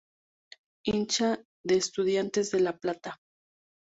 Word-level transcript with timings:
Hincha 0.83 1.45
de 1.63 1.75
Estudiantes 1.75 2.49
de 2.49 2.59
La 2.61 2.75
Plata. 2.75 3.19